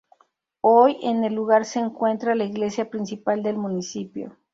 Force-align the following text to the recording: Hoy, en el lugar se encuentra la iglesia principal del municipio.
Hoy, 0.61 0.97
en 1.03 1.23
el 1.25 1.35
lugar 1.35 1.63
se 1.63 1.77
encuentra 1.79 2.33
la 2.33 2.45
iglesia 2.45 2.89
principal 2.89 3.43
del 3.43 3.57
municipio. 3.59 4.35